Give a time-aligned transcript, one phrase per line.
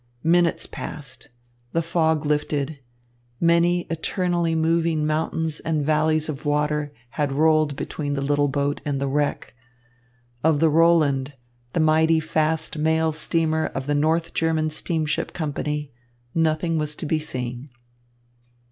[0.23, 1.29] Minutes passed.
[1.73, 2.79] The fog lifted.
[3.39, 8.99] Many eternally moving mountains and valleys of water had rolled between the little boat and
[8.99, 9.53] the wreck.
[10.43, 11.35] Of the Roland,
[11.73, 15.91] the mighty fast mail steamer of the North German Steamship Company,
[16.33, 17.69] nothing was to be seen.